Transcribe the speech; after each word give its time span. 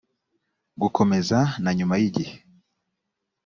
gukomeza 0.81 1.39
na 1.63 1.71
nyuma 1.77 1.95
y’igihe 2.01 2.35